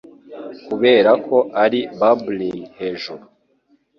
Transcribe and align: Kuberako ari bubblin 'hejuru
Kuberako 0.65 1.37
ari 1.63 1.79
bubblin 1.99 2.57
'hejuru 2.69 3.23